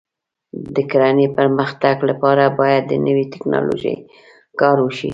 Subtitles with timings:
[0.75, 3.95] د کرنې د پرمختګ لپاره باید د نوې ټکنالوژۍ
[4.59, 5.09] کار وشي.